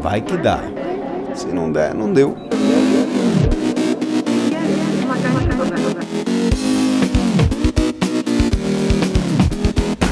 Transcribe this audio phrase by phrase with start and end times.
[0.00, 0.62] vai que dá.
[1.34, 2.34] Se não der, não deu.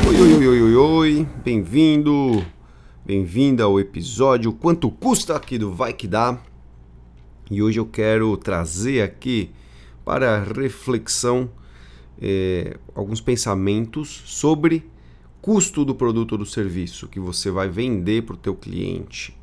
[0.07, 1.27] Oi, oi, oi, oi, oi, oi.
[1.43, 2.45] bem-vindo,
[3.05, 6.39] bem-vinda ao episódio Quanto Custa aqui do Vai Que Dá.
[7.51, 9.51] E hoje eu quero trazer aqui
[10.05, 11.49] para reflexão
[12.21, 14.85] é, alguns pensamentos sobre
[15.41, 19.39] custo do produto ou do serviço que você vai vender para o teu cliente.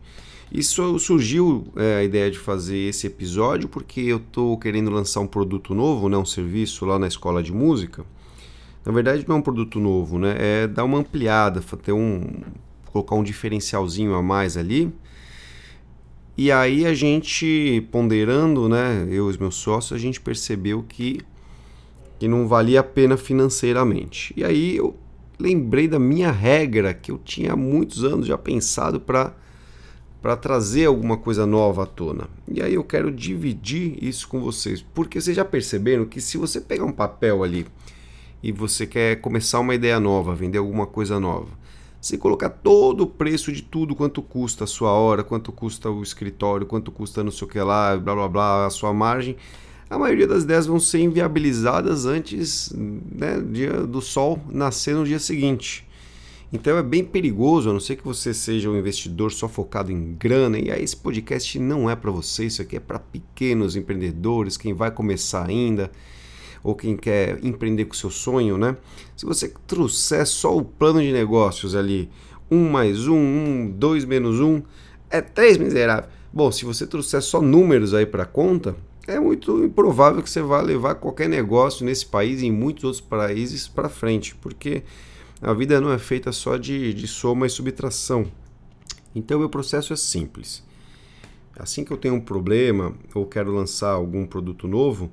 [0.52, 5.27] Isso surgiu é, a ideia de fazer esse episódio porque eu estou querendo lançar um
[5.27, 8.05] produto novo, né, um serviço lá na escola de música.
[8.85, 12.21] Na verdade não é um produto novo, né, é dar uma ampliada, ter um
[12.91, 14.94] colocar um diferencialzinho a mais ali.
[16.38, 21.20] E aí a gente ponderando, né, eu e os meus sócios, a gente percebeu que
[22.18, 24.34] que não valia a pena financeiramente.
[24.38, 24.96] E aí eu
[25.38, 29.34] lembrei da minha regra que eu tinha há muitos anos já pensado para
[30.25, 32.27] para trazer alguma coisa nova à tona.
[32.48, 36.59] E aí eu quero dividir isso com vocês, porque vocês já perceberam que se você
[36.59, 37.67] pegar um papel ali
[38.41, 41.49] e você quer começar uma ideia nova, vender alguma coisa nova,
[42.01, 46.01] você colocar todo o preço de tudo, quanto custa a sua hora, quanto custa o
[46.01, 49.37] escritório, quanto custa não sei o que lá, blá blá blá, a sua margem,
[49.87, 53.39] a maioria das ideias vão ser inviabilizadas antes né,
[53.87, 55.87] do sol nascer no dia seguinte.
[56.54, 60.13] Então é bem perigoso, a não ser que você seja um investidor só focado em
[60.13, 64.56] grana, e aí esse podcast não é para você, isso aqui é para pequenos empreendedores,
[64.56, 65.91] quem vai começar ainda,
[66.63, 68.78] ou quem quer empreender com seu sonho, né?
[69.16, 72.09] Se você trouxer só o plano de negócios ali,
[72.50, 74.62] um mais um, um, dois menos um,
[75.09, 76.09] é três miserável.
[76.31, 78.75] Bom, se você trouxer só números aí para conta,
[79.07, 83.01] é muito improvável que você vá levar qualquer negócio nesse país e em muitos outros
[83.01, 84.84] países para frente, porque
[85.46, 88.25] a vida não é feita só de, de soma e subtração.
[89.13, 90.63] Então, meu processo é simples.
[91.56, 95.12] Assim que eu tenho um problema ou quero lançar algum produto novo,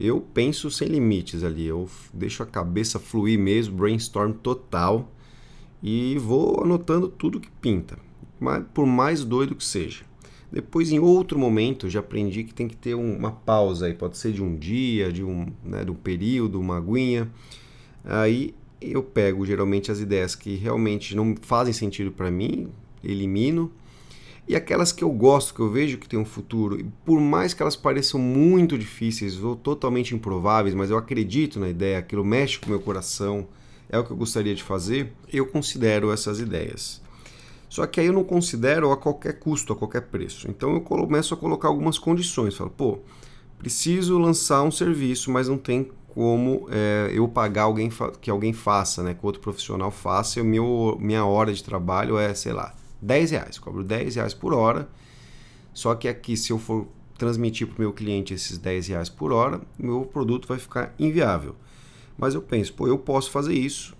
[0.00, 1.66] eu penso sem limites ali.
[1.66, 5.12] Eu deixo a cabeça fluir mesmo, brainstorm total
[5.82, 7.98] e vou anotando tudo que pinta,
[8.72, 10.06] por mais doido que seja.
[10.50, 14.32] Depois, em outro momento, já aprendi que tem que ter uma pausa aí, pode ser
[14.32, 17.30] de um dia, de um, né, de um período, uma aguinha.
[18.02, 18.54] Aí
[18.92, 22.68] eu pego geralmente as ideias que realmente não fazem sentido para mim,
[23.02, 23.70] elimino.
[24.46, 27.62] E aquelas que eu gosto, que eu vejo que tem um futuro, por mais que
[27.62, 32.66] elas pareçam muito difíceis ou totalmente improváveis, mas eu acredito na ideia, aquilo mexe com
[32.66, 33.46] o meu coração,
[33.88, 37.00] é o que eu gostaria de fazer, eu considero essas ideias.
[37.68, 40.48] Só que aí eu não considero a qualquer custo, a qualquer preço.
[40.48, 42.54] Então eu começo a colocar algumas condições.
[42.54, 42.98] Falo, pô,
[43.58, 49.02] preciso lançar um serviço, mas não tem como é, eu pagar alguém que alguém faça,
[49.02, 49.14] né?
[49.14, 50.38] Que outro profissional faça.
[50.38, 53.58] E o meu, minha hora de trabalho é, sei lá, 10 reais.
[53.58, 54.88] Cobro 10 reais por hora.
[55.72, 56.86] Só que aqui, se eu for
[57.18, 61.56] transmitir para o meu cliente esses 10 reais por hora, meu produto vai ficar inviável.
[62.16, 63.94] Mas eu penso, pô, eu posso fazer isso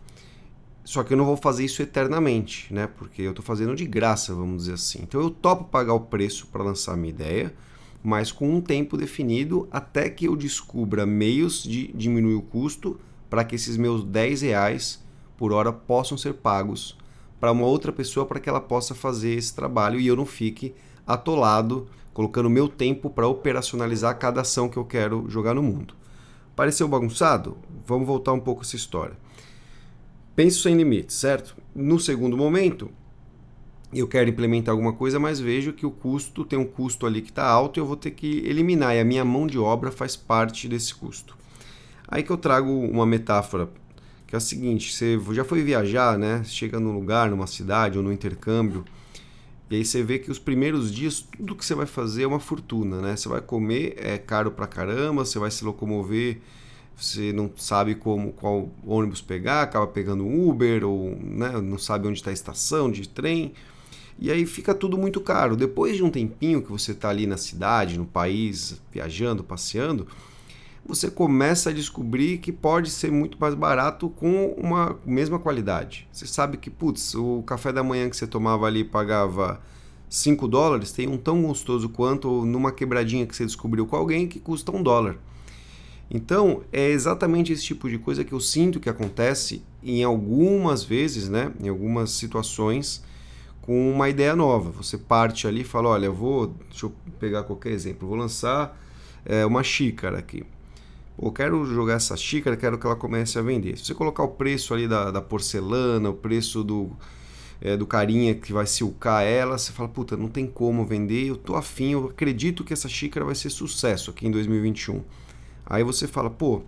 [0.85, 2.87] só que eu não vou fazer isso eternamente, né?
[2.87, 5.01] Porque eu estou fazendo de graça, vamos dizer assim.
[5.03, 7.55] Então eu topo pagar o preço para lançar minha ideia,
[8.04, 13.00] mas com um tempo definido até que eu descubra meios de diminuir o custo
[13.31, 15.03] para que esses meus 10 reais
[15.38, 16.98] por hora possam ser pagos
[17.41, 20.75] para uma outra pessoa para que ela possa fazer esse trabalho e eu não fique
[21.06, 25.94] atolado colocando meu tempo para operacionalizar cada ação que eu quero jogar no mundo.
[26.54, 27.56] Pareceu bagunçado?
[27.86, 29.16] Vamos voltar um pouco essa história.
[30.36, 31.56] Penso sem limites, certo?
[31.75, 32.91] No segundo momento,
[33.99, 37.31] eu quero implementar alguma coisa, mas vejo que o custo tem um custo ali que
[37.31, 40.16] está alto e eu vou ter que eliminar, e a minha mão de obra faz
[40.16, 41.37] parte desse custo.
[42.09, 43.69] Aí que eu trago uma metáfora,
[44.27, 46.43] que é a seguinte: você já foi viajar, né?
[46.44, 48.84] Chega num lugar, numa cidade ou no intercâmbio,
[49.71, 52.41] e aí você vê que os primeiros dias tudo que você vai fazer é uma
[52.41, 53.16] fortuna, né?
[53.16, 56.41] Você vai comer, é caro pra caramba, você vai se locomover
[56.97, 62.19] você não sabe como qual ônibus pegar, acaba pegando Uber ou né, não sabe onde
[62.19, 63.53] está a estação de trem.
[64.19, 65.57] E aí fica tudo muito caro.
[65.57, 70.07] Depois de um tempinho que você está ali na cidade, no país, viajando, passeando,
[70.87, 76.07] você começa a descobrir que pode ser muito mais barato com uma mesma qualidade.
[76.13, 79.61] Você sabe que, putz, o café da manhã que você tomava ali pagava
[80.09, 84.39] 5 dólares, tem um tão gostoso quanto numa quebradinha que você descobriu com alguém que
[84.39, 85.17] custa um dólar.
[86.10, 91.28] Então, é exatamente esse tipo de coisa que eu sinto que acontece em algumas vezes,
[91.28, 93.03] né, em algumas situações,
[93.65, 94.71] com uma ideia nova.
[94.72, 98.78] Você parte ali e fala: olha, eu vou, deixa eu pegar qualquer exemplo, vou lançar
[99.25, 100.45] é, uma xícara aqui.
[101.21, 103.78] Eu quero jogar essa xícara, quero que ela comece a vender.
[103.78, 106.91] Se você colocar o preço ali da, da porcelana, o preço do,
[107.61, 111.37] é, do carinha que vai silcar ela, você fala, puta, não tem como vender, eu
[111.37, 115.03] tô afim, eu acredito que essa xícara vai ser sucesso aqui em 2021.
[115.65, 116.63] Aí você fala, pô,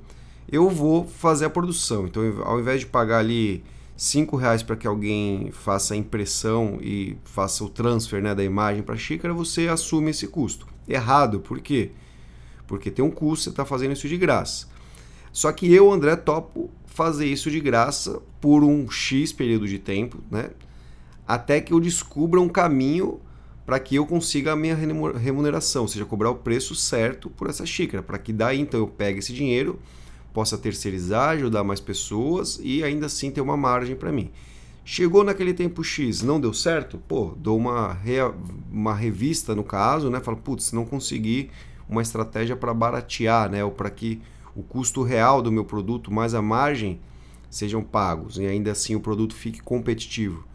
[0.50, 2.06] eu vou fazer a produção.
[2.06, 3.64] Então, ao invés de pagar ali
[3.96, 8.82] cinco reais para que alguém faça a impressão e faça o transfer né, da imagem
[8.82, 10.66] para a xícara, você assume esse custo.
[10.86, 11.90] Errado, por quê?
[12.66, 14.66] Porque tem um custo, você está fazendo isso de graça.
[15.32, 20.18] Só que eu, André, topo fazer isso de graça por um X período de tempo,
[20.30, 20.50] né?
[21.26, 23.20] Até que eu descubra um caminho
[23.66, 27.66] para que eu consiga a minha remuneração, ou seja, cobrar o preço certo por essa
[27.66, 29.78] xícara, para que daí então eu pegue esse dinheiro
[30.36, 34.30] possa terceirizar, ajudar mais pessoas e ainda assim ter uma margem para mim.
[34.84, 36.98] Chegou naquele tempo X, não deu certo?
[37.08, 37.98] Pô, dou uma,
[38.70, 40.20] uma revista no caso, né?
[40.20, 41.48] Falo, putz, não consegui
[41.88, 43.64] uma estratégia para baratear, né?
[43.64, 44.20] Ou para que
[44.54, 47.00] o custo real do meu produto mais a margem
[47.48, 50.46] sejam pagos e ainda assim o produto fique competitivo.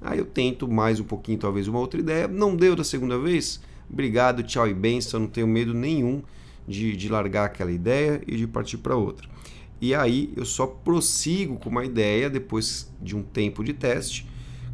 [0.00, 2.28] Aí eu tento mais um pouquinho, talvez uma outra ideia.
[2.28, 3.60] Não deu da segunda vez?
[3.90, 6.22] Obrigado, tchau e benção, não tenho medo nenhum
[6.66, 9.28] de, de largar aquela ideia e de partir para outra.
[9.80, 14.26] E aí eu só prossigo com uma ideia depois de um tempo de teste,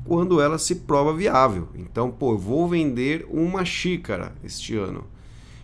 [0.04, 1.69] quando ela se prova viável.
[1.75, 5.04] Então, pô, eu vou vender uma xícara este ano.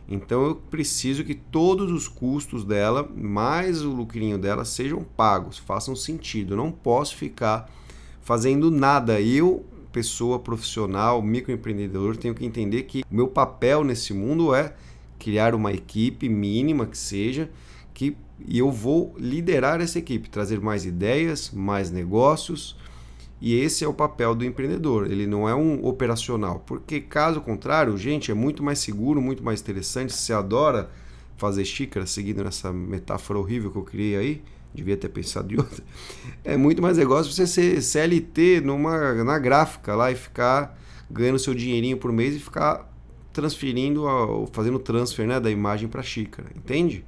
[0.09, 5.97] Então eu preciso que todos os custos dela, mais o lucrinho dela, sejam pagos, façam
[5.97, 6.55] sentido.
[6.55, 7.69] Eu não posso ficar
[8.21, 9.21] fazendo nada.
[9.21, 14.75] Eu, pessoa profissional, microempreendedor, tenho que entender que o meu papel nesse mundo é
[15.19, 17.51] criar uma equipe mínima que seja,
[17.93, 22.77] que e eu vou liderar essa equipe, trazer mais ideias, mais negócios.
[23.41, 27.97] E esse é o papel do empreendedor, ele não é um operacional, porque caso contrário,
[27.99, 30.15] gente, é muito mais seguro, muito mais interessante.
[30.15, 30.91] Se adora
[31.37, 34.43] fazer xícara, seguindo nessa metáfora horrível que eu criei aí,
[34.75, 35.85] devia ter pensado de outra.
[36.43, 40.79] É muito mais negócio você ser CLT numa, na gráfica lá e ficar
[41.11, 42.91] ganhando seu dinheirinho por mês e ficar
[43.37, 44.07] transferindo,
[44.51, 47.05] fazendo transfer né, da imagem para a xícara, entende?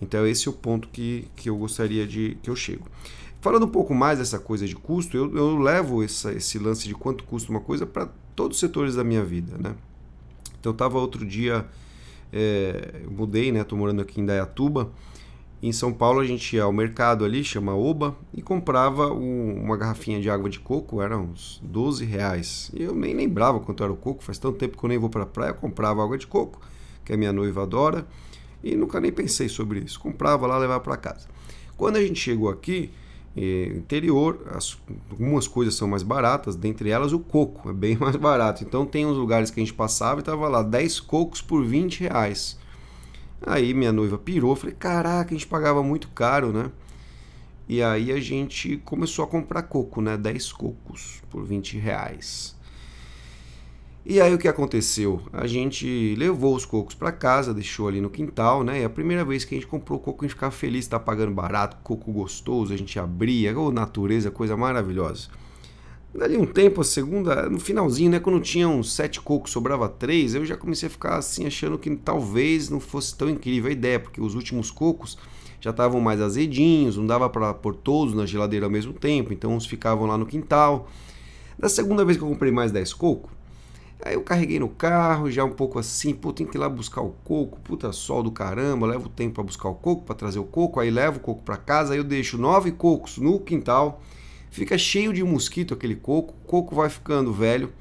[0.00, 2.86] Então esse é o ponto que, que eu gostaria de que eu chego.
[3.40, 6.94] Falando um pouco mais dessa coisa de custo, eu, eu levo essa, esse lance de
[6.94, 9.74] quanto custa uma coisa para todos os setores da minha vida, né?
[10.60, 11.66] Então eu estava outro dia,
[12.32, 13.62] é, mudei, né?
[13.62, 14.92] Estou morando aqui em Dayatuba
[15.60, 19.76] em São Paulo a gente ia ao mercado ali, chama Oba, e comprava um, uma
[19.76, 22.70] garrafinha de água de coco, era uns 12 reais.
[22.72, 25.10] E eu nem lembrava quanto era o coco, faz tanto tempo que eu nem vou
[25.10, 26.60] para a praia, eu comprava água de coco,
[27.04, 28.06] que a minha noiva adora,
[28.62, 29.98] e nunca nem pensei sobre isso.
[29.98, 31.26] Comprava lá, levava para casa.
[31.76, 32.90] Quando a gente chegou aqui,
[33.36, 34.78] eh, interior, as,
[35.10, 38.62] algumas coisas são mais baratas, dentre elas o coco, é bem mais barato.
[38.62, 42.00] Então tem uns lugares que a gente passava e tava lá 10 cocos por 20
[42.00, 42.58] reais.
[43.46, 46.70] Aí minha noiva pirou, falei, caraca, a gente pagava muito caro, né?
[47.68, 50.16] E aí a gente começou a comprar coco, né?
[50.16, 52.56] 10 cocos por 20 reais.
[54.06, 55.20] E aí o que aconteceu?
[55.34, 58.80] A gente levou os cocos para casa, deixou ali no quintal, né?
[58.80, 61.30] E a primeira vez que a gente comprou coco, a gente ficava feliz, tá pagando
[61.30, 65.28] barato, coco gostoso, a gente abria, oh, natureza, coisa maravilhosa.
[66.18, 70.34] Dali um tempo, a segunda, no finalzinho, né, quando tinha uns sete cocos, sobrava três,
[70.34, 74.00] eu já comecei a ficar assim, achando que talvez não fosse tão incrível a ideia,
[74.00, 75.16] porque os últimos cocos
[75.60, 79.54] já estavam mais azedinhos, não dava para pôr todos na geladeira ao mesmo tempo, então
[79.54, 80.88] uns ficavam lá no quintal.
[81.56, 83.30] Da segunda vez que eu comprei mais 10 cocos,
[84.04, 87.00] aí eu carreguei no carro, já um pouco assim, pô, tem que ir lá buscar
[87.00, 90.44] o coco, puta sol do caramba, levo tempo para buscar o coco, para trazer o
[90.44, 94.02] coco, aí levo o coco para casa, aí eu deixo nove cocos no quintal
[94.50, 97.72] fica cheio de mosquito aquele coco, o coco vai ficando velho.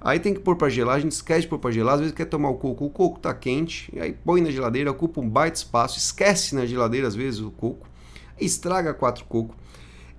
[0.00, 2.14] Aí tem que pôr para gelar, a gente esquece de pôr para gelar, às vezes
[2.14, 5.56] quer tomar o coco, o coco tá quente, aí põe na geladeira, ocupa um baita
[5.56, 7.86] espaço, esquece na geladeira às vezes o coco,
[8.38, 9.56] estraga quatro cocos.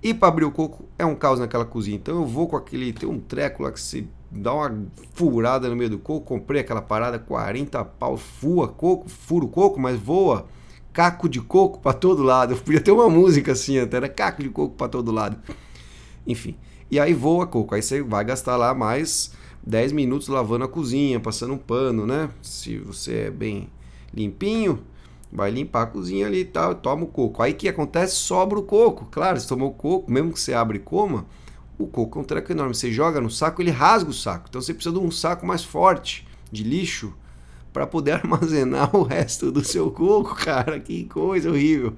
[0.02, 1.96] E para abrir o coco é um caos naquela cozinha.
[1.96, 5.76] Então eu vou com aquele, tem um treco lá que se dá uma furada no
[5.76, 10.46] meio do coco, comprei aquela parada 40 pau, fua coco, furo coco, mas voa
[10.92, 12.54] caco de coco para todo lado.
[12.54, 15.38] Eu podia ter uma música assim até, era caco de coco para todo lado.
[16.26, 16.56] Enfim.
[16.90, 17.74] E aí voa coco.
[17.74, 22.30] Aí você vai gastar lá mais 10 minutos lavando a cozinha, passando um pano, né?
[22.42, 23.68] Se você é bem
[24.12, 24.82] limpinho,
[25.32, 27.42] vai limpar a cozinha ali e tal, toma o coco.
[27.42, 28.16] Aí o que acontece?
[28.16, 29.06] Sobra o coco.
[29.10, 31.26] Claro, você tomou o coco, mesmo que você abre e coma,
[31.78, 32.74] o coco é um treco enorme.
[32.74, 34.46] Você joga no saco, ele rasga o saco.
[34.48, 37.14] Então você precisa de um saco mais forte de lixo
[37.72, 40.80] para poder armazenar o resto do seu coco, cara.
[40.80, 41.94] Que coisa horrível.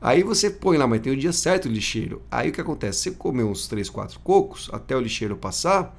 [0.00, 2.22] Aí você põe lá, mas tem o dia certo o lixeiro.
[2.30, 3.00] Aí o que acontece?
[3.00, 5.96] Você comeu uns 3, 4 cocos, até o lixeiro passar,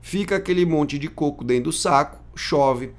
[0.00, 2.92] fica aquele monte de coco dentro do saco, chove.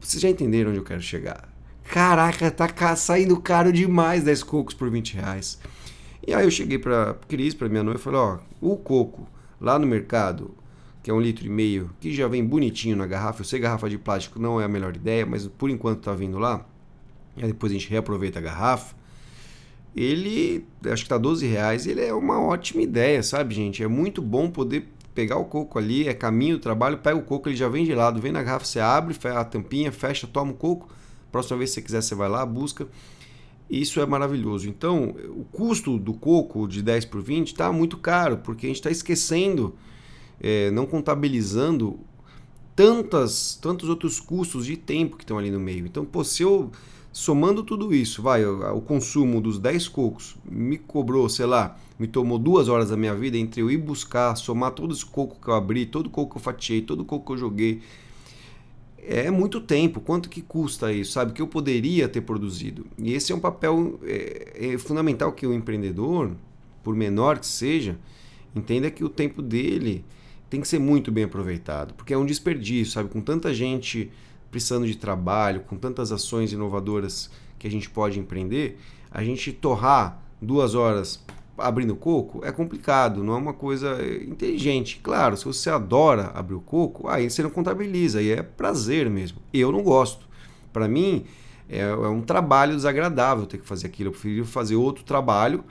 [0.00, 1.48] Vocês já entenderam onde eu quero chegar?
[1.84, 5.58] Caraca, tá saindo caro demais 10 cocos por 20 reais.
[6.26, 9.28] E aí eu cheguei pra Cris, pra minha noiva, e falei, ó, o coco
[9.60, 10.54] lá no mercado,
[11.02, 13.42] que é um litro e meio, que já vem bonitinho na garrafa.
[13.42, 16.38] Eu sei garrafa de plástico não é a melhor ideia, mas por enquanto está vindo
[16.38, 16.66] lá.
[17.36, 18.96] E depois a gente reaproveita a garrafa.
[19.96, 21.86] Ele, acho que tá 12 reais.
[21.86, 23.82] Ele é uma ótima ideia, sabe, gente?
[23.82, 27.56] É muito bom poder pegar o coco ali, é caminho trabalho, pega o coco, ele
[27.56, 30.88] já vem gelado, vem na garrafa, você abre a tampinha, fecha, toma o coco.
[31.30, 32.88] Próxima vez que você quiser, você vai lá, busca.
[33.70, 34.68] Isso é maravilhoso.
[34.68, 38.76] Então, o custo do coco de 10 por 20 está muito caro, porque a gente
[38.76, 39.74] está esquecendo,
[40.40, 41.98] é, não contabilizando
[42.76, 45.86] tantas, tantos outros custos de tempo que estão ali no meio.
[45.86, 46.70] Então, pô, se eu
[47.14, 52.40] somando tudo isso, vai, o, consumo dos 10 cocos me cobrou, sei lá, me tomou
[52.40, 55.54] duas horas da minha vida entre eu ir buscar, somar todos os cocos que eu
[55.54, 57.82] abri, todo coco que eu fatiei, todo coco que eu joguei.
[58.98, 60.00] É muito tempo.
[60.00, 61.12] Quanto que custa isso?
[61.12, 61.32] Sabe?
[61.32, 62.84] Que eu poderia ter produzido.
[62.98, 66.32] E esse é um papel é, é fundamental que o empreendedor,
[66.82, 67.96] por menor que seja,
[68.56, 70.04] entenda que o tempo dele
[70.50, 73.08] tem que ser muito bem aproveitado, porque é um desperdício, sabe?
[73.08, 74.10] Com tanta gente
[74.54, 78.78] precisando de trabalho, com tantas ações inovadoras que a gente pode empreender,
[79.10, 81.24] a gente torrar duas horas
[81.58, 85.00] abrindo coco é complicado, não é uma coisa inteligente.
[85.02, 89.38] Claro, se você adora abrir o coco, aí você não contabiliza, aí é prazer mesmo.
[89.52, 90.24] Eu não gosto.
[90.72, 91.24] Para mim,
[91.68, 94.10] é, é, um trabalho desagradável ter que fazer aquilo.
[94.10, 95.64] Eu prefiro fazer outro trabalho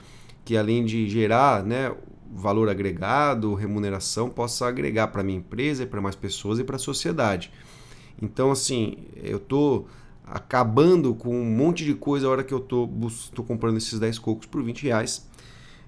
[0.44, 1.90] que, além de gerar né,
[2.34, 7.50] valor agregado, remuneração, possa agregar para minha empresa para mais pessoas e para a sociedade.
[8.20, 9.84] Então, assim, eu tô
[10.26, 12.88] acabando com um monte de coisa a hora que eu tô,
[13.34, 15.28] tô comprando esses 10 cocos por 20 reais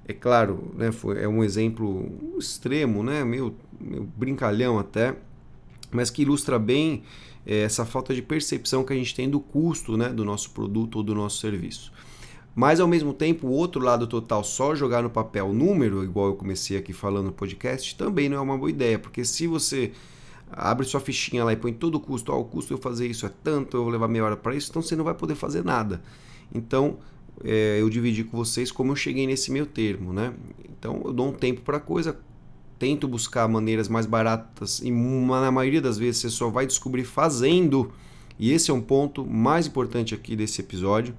[0.09, 5.17] é claro, né, foi, é um exemplo extremo, né, meio, meio brincalhão até,
[5.91, 7.03] mas que ilustra bem
[7.45, 10.97] é, essa falta de percepção que a gente tem do custo né, do nosso produto
[10.97, 11.93] ou do nosso serviço.
[12.55, 16.37] Mas ao mesmo tempo, o outro lado total, só jogar no papel número, igual eu
[16.37, 19.93] comecei aqui falando no podcast, também não é uma boa ideia, porque se você
[20.51, 23.27] abre sua fichinha lá e põe todo o custo, ó, o custo eu fazer isso
[23.27, 25.65] é tanto, eu vou levar meia hora para isso, então você não vai poder fazer
[25.65, 26.03] nada.
[26.55, 26.99] Então,
[27.45, 30.33] é, eu dividi com vocês como eu cheguei nesse meio termo, né?
[30.69, 32.19] Então eu dou um tempo para a coisa,
[32.79, 37.93] tento buscar maneiras mais baratas e na maioria das vezes você só vai descobrir fazendo.
[38.39, 41.15] E esse é um ponto mais importante aqui desse episódio.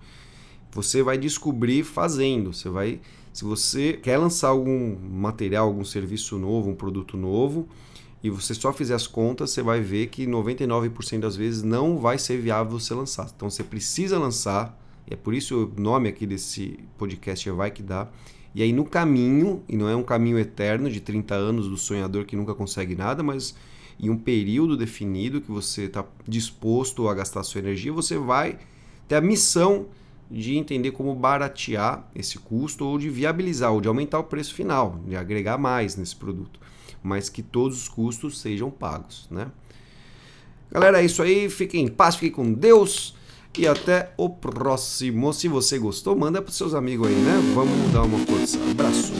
[0.72, 2.54] Você vai descobrir fazendo.
[2.54, 3.00] Você vai,
[3.34, 7.68] se você quer lançar algum material, algum serviço novo, um produto novo,
[8.24, 12.18] e você só fizer as contas, você vai ver que 99% das vezes não vai
[12.18, 13.32] ser viável você lançar.
[13.36, 14.78] Então você precisa lançar
[15.10, 18.10] é por isso o nome aqui desse podcast é Vai Que Dá.
[18.54, 22.26] E aí no caminho, e não é um caminho eterno de 30 anos do sonhador
[22.26, 23.56] que nunca consegue nada, mas
[24.00, 28.60] em um período definido que você está disposto a gastar sua energia, você vai
[29.08, 29.88] ter a missão
[30.30, 35.00] de entender como baratear esse custo ou de viabilizar ou de aumentar o preço final,
[35.08, 36.60] de agregar mais nesse produto,
[37.02, 39.48] mas que todos os custos sejam pagos, né?
[40.72, 41.50] Galera, é isso aí.
[41.50, 43.16] Fiquem em paz, fiquem com Deus.
[43.58, 45.34] E até o próximo.
[45.34, 47.42] Se você gostou, manda para seus amigos aí, né?
[47.56, 48.60] Vamos dar uma força.
[48.70, 49.14] Abraço.